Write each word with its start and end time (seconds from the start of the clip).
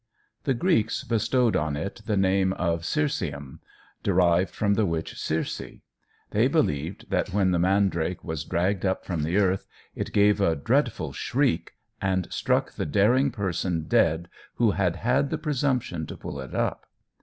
The 0.45 0.55
Greeks 0.55 1.03
bestowed 1.03 1.55
on 1.55 1.77
it 1.77 2.01
the 2.07 2.17
name 2.17 2.53
of 2.53 2.81
"Circeium" 2.81 3.59
derived 4.01 4.49
from 4.49 4.73
the 4.73 4.87
witch 4.87 5.13
Circe. 5.15 5.61
They 6.31 6.47
believed 6.47 7.11
that 7.11 7.31
when 7.33 7.51
the 7.51 7.59
mandrake 7.59 8.23
was 8.23 8.43
dragged 8.43 8.83
up 8.83 9.05
from 9.05 9.21
the 9.21 9.37
earth, 9.37 9.67
it 9.93 10.11
gave 10.11 10.41
a 10.41 10.55
dreadful 10.55 11.13
shriek, 11.13 11.73
and 12.01 12.27
struck 12.33 12.71
the 12.71 12.85
daring 12.87 13.29
person 13.29 13.83
dead 13.83 14.27
who 14.55 14.71
had 14.71 14.95
had 14.95 15.29
the 15.29 15.37
presumption 15.37 16.07
to 16.07 16.17
pull 16.17 16.39
it 16.39 16.55
up. 16.55 16.87